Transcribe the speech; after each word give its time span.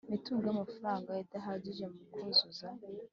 Mitungo 0.11 0.43
y 0.47 0.53
amafaranga 0.55 1.11
idahagije 1.23 1.83
mu 1.93 2.01
kuzuza 2.11 2.69